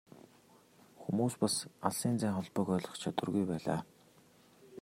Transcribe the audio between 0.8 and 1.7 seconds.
Хүмүүс бас